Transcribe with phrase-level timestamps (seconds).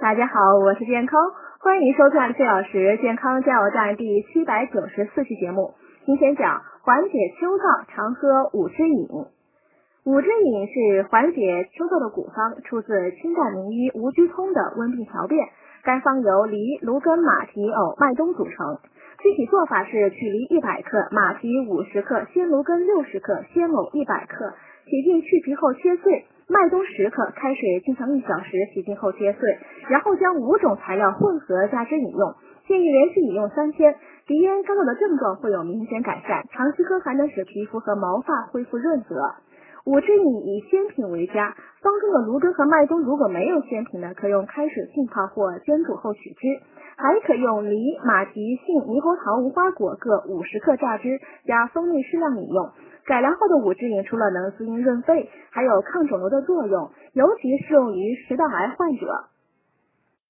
[0.00, 1.20] 大家好，我是健康，
[1.58, 5.74] 欢迎收看四小时健康加油站第七百九十四期节目。
[6.06, 9.08] 今天讲缓解秋燥常喝五汁饮。
[10.04, 15.46] 五汁饮是缓解秋燥的古方，出自清代名医吴鞠通的《温病条辨》。
[15.82, 18.78] 该方由梨、芦根、马蹄、藕、麦冬组成。
[19.18, 24.54] 具体做法是：取梨一百克，马蹄五十克，鲜芦根六十克，鲜藕一百克，
[24.86, 26.26] 洗净去皮后切碎。
[26.50, 29.58] 麦冬十克，开水浸上一小时，洗净后切碎，
[29.90, 32.34] 然后将五种材料混合加之饮用。
[32.66, 33.94] 建议连续饮用三天，
[34.26, 36.44] 鼻咽干燥的症状会有明显改善。
[36.50, 39.14] 长期喝还能使皮肤和毛发恢复润泽。
[39.84, 46.46] 五汁饮以鲜品为佳，方中的芦根和麦冬如果没有鲜品呢，可用开水浸泡或煎煮后取汁，
[46.96, 52.70] 还可用梨、马蹄、杏、猕猴桃、无花果各五十克榨汁，加蜂蜜适量饮用。
[53.08, 59.06] 改良后的五汁饮除了能滋阴润肺，还有抗肿瘤的作用，尤其适用于食道癌患者。